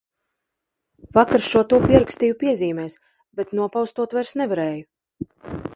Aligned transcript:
Vakar 1.17 1.43
šo 1.49 1.61
to 1.73 1.79
pierakstīju 1.83 2.39
piezīmēs, 2.45 2.97
bet 3.41 3.55
nopostot 3.61 4.17
vairs 4.19 4.37
nevarēju. 4.45 5.29